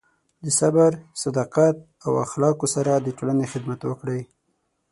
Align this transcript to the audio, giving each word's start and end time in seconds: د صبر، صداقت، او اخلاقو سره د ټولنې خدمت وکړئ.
د 0.43 0.45
صبر، 0.59 0.91
صداقت، 1.23 1.77
او 2.05 2.11
اخلاقو 2.25 2.67
سره 2.75 2.91
د 2.97 3.07
ټولنې 3.17 3.45
خدمت 3.53 3.79
وکړئ. 3.85 4.21